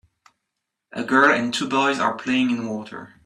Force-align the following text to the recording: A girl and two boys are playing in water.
A 0.93 1.03
girl 1.03 1.29
and 1.31 1.53
two 1.53 1.69
boys 1.69 1.99
are 1.99 2.15
playing 2.17 2.49
in 2.49 2.67
water. 2.67 3.13